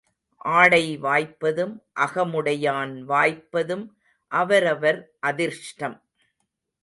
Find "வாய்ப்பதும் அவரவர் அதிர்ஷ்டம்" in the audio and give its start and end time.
3.03-5.97